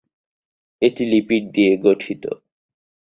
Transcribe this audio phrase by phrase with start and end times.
[0.81, 2.23] এটি লিপিড দিয়ে গঠিত।